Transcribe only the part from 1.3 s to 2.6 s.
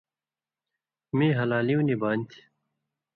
ہلالیُوں نی بانیۡ تھی